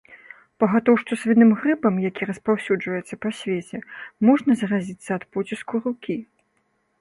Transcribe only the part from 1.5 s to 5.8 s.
грыпам, які распаўсюджваецца па свеце, можна заразіцца ад поціску